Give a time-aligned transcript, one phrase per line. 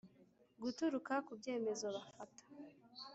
[0.61, 2.43] Guturuka ku byemezo bafata